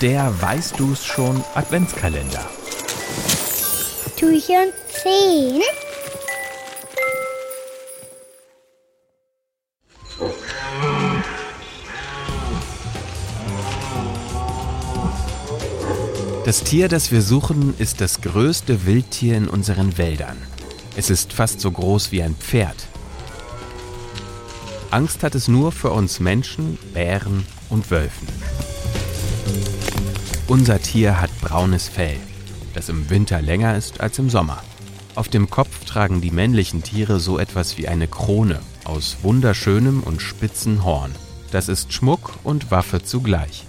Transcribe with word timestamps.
Der 0.00 0.32
Weißt 0.40 0.78
du's 0.78 1.04
schon 1.04 1.42
Adventskalender. 1.54 2.44
Türchen 4.16 4.72
10. 5.02 5.62
Das 16.44 16.62
Tier, 16.64 16.88
das 16.88 17.10
wir 17.10 17.22
suchen, 17.22 17.74
ist 17.78 18.00
das 18.00 18.20
größte 18.20 18.86
Wildtier 18.86 19.36
in 19.36 19.48
unseren 19.48 19.96
Wäldern. 19.96 20.36
Es 20.96 21.08
ist 21.08 21.32
fast 21.32 21.60
so 21.60 21.70
groß 21.70 22.12
wie 22.12 22.22
ein 22.22 22.34
Pferd. 22.34 22.76
Angst 24.90 25.22
hat 25.22 25.34
es 25.34 25.48
nur 25.48 25.72
für 25.72 25.90
uns 25.90 26.20
Menschen, 26.20 26.78
Bären 26.92 27.46
und 27.70 27.90
Wölfen. 27.90 28.28
Unser 30.46 30.78
Tier 30.78 31.22
hat 31.22 31.30
braunes 31.40 31.88
Fell, 31.88 32.18
das 32.74 32.90
im 32.90 33.08
Winter 33.08 33.40
länger 33.40 33.76
ist 33.76 34.02
als 34.02 34.18
im 34.18 34.28
Sommer. 34.28 34.62
Auf 35.14 35.28
dem 35.28 35.48
Kopf 35.48 35.86
tragen 35.86 36.20
die 36.20 36.30
männlichen 36.30 36.82
Tiere 36.82 37.18
so 37.18 37.38
etwas 37.38 37.78
wie 37.78 37.88
eine 37.88 38.08
Krone 38.08 38.60
aus 38.84 39.16
wunderschönem 39.22 40.02
und 40.02 40.20
spitzen 40.20 40.84
Horn. 40.84 41.12
Das 41.50 41.70
ist 41.70 41.94
Schmuck 41.94 42.34
und 42.44 42.70
Waffe 42.70 43.02
zugleich. 43.02 43.64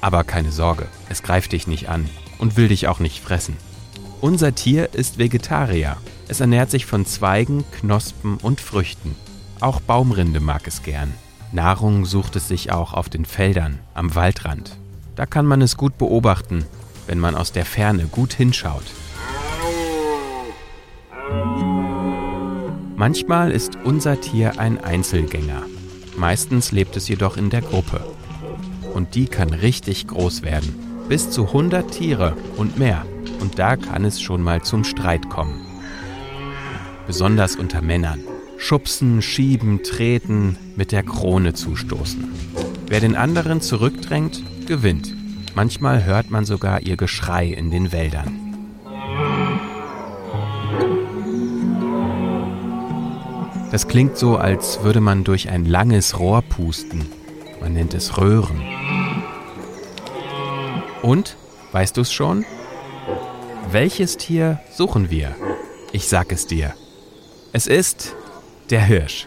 Aber 0.00 0.22
keine 0.22 0.52
Sorge, 0.52 0.86
es 1.08 1.24
greift 1.24 1.50
dich 1.50 1.66
nicht 1.66 1.88
an 1.88 2.08
und 2.38 2.56
will 2.56 2.68
dich 2.68 2.86
auch 2.86 3.00
nicht 3.00 3.20
fressen. 3.20 3.56
Unser 4.20 4.54
Tier 4.54 4.94
ist 4.94 5.18
Vegetarier. 5.18 5.96
Es 6.28 6.38
ernährt 6.38 6.70
sich 6.70 6.86
von 6.86 7.04
Zweigen, 7.04 7.64
Knospen 7.72 8.36
und 8.36 8.60
Früchten. 8.60 9.16
Auch 9.58 9.80
Baumrinde 9.80 10.38
mag 10.38 10.68
es 10.68 10.84
gern. 10.84 11.12
Nahrung 11.50 12.04
sucht 12.04 12.36
es 12.36 12.46
sich 12.46 12.70
auch 12.70 12.92
auf 12.92 13.08
den 13.08 13.24
Feldern, 13.24 13.80
am 13.94 14.14
Waldrand. 14.14 14.78
Da 15.14 15.26
kann 15.26 15.44
man 15.44 15.60
es 15.60 15.76
gut 15.76 15.98
beobachten, 15.98 16.64
wenn 17.06 17.18
man 17.18 17.34
aus 17.34 17.52
der 17.52 17.64
Ferne 17.64 18.06
gut 18.06 18.32
hinschaut. 18.32 18.84
Manchmal 22.96 23.50
ist 23.50 23.76
unser 23.84 24.20
Tier 24.20 24.58
ein 24.58 24.82
Einzelgänger. 24.82 25.62
Meistens 26.16 26.72
lebt 26.72 26.96
es 26.96 27.08
jedoch 27.08 27.36
in 27.36 27.50
der 27.50 27.60
Gruppe. 27.60 28.00
Und 28.94 29.14
die 29.14 29.26
kann 29.26 29.52
richtig 29.52 30.06
groß 30.06 30.42
werden. 30.42 30.74
Bis 31.08 31.30
zu 31.30 31.46
100 31.46 31.90
Tiere 31.90 32.36
und 32.56 32.78
mehr. 32.78 33.04
Und 33.40 33.58
da 33.58 33.76
kann 33.76 34.04
es 34.04 34.20
schon 34.20 34.40
mal 34.40 34.62
zum 34.62 34.84
Streit 34.84 35.28
kommen. 35.28 35.66
Besonders 37.06 37.56
unter 37.56 37.82
Männern. 37.82 38.20
Schubsen, 38.56 39.20
schieben, 39.20 39.82
treten, 39.82 40.56
mit 40.76 40.92
der 40.92 41.02
Krone 41.02 41.52
zustoßen. 41.54 42.28
Wer 42.86 43.00
den 43.00 43.16
anderen 43.16 43.60
zurückdrängt, 43.60 44.42
gewinnt. 44.66 45.14
Manchmal 45.54 46.04
hört 46.04 46.30
man 46.30 46.44
sogar 46.44 46.80
ihr 46.80 46.96
Geschrei 46.96 47.46
in 47.46 47.70
den 47.70 47.92
Wäldern. 47.92 48.38
Das 53.70 53.88
klingt 53.88 54.18
so, 54.18 54.36
als 54.36 54.82
würde 54.82 55.00
man 55.00 55.24
durch 55.24 55.48
ein 55.48 55.64
langes 55.64 56.18
Rohr 56.18 56.42
pusten. 56.42 57.06
Man 57.60 57.72
nennt 57.72 57.94
es 57.94 58.18
Röhren. 58.18 58.60
Und, 61.00 61.36
weißt 61.72 61.96
du 61.96 62.02
es 62.02 62.12
schon? 62.12 62.44
Welches 63.70 64.18
Tier 64.18 64.60
suchen 64.76 65.10
wir? 65.10 65.34
Ich 65.92 66.06
sag 66.06 66.32
es 66.32 66.46
dir. 66.46 66.74
Es 67.52 67.66
ist 67.66 68.14
der 68.68 68.82
Hirsch. 68.82 69.26